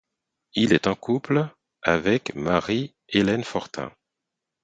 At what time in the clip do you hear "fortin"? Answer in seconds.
3.43-3.91